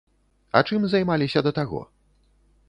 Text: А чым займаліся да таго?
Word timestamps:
А 0.59 0.63
чым 0.69 0.87
займаліся 0.93 1.45
да 1.49 1.53
таго? 1.59 1.83